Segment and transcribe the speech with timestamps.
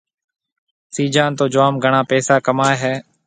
[0.95, 2.93] سِيجان تو جوم گھڻا پيسا ڪمائي هيَ۔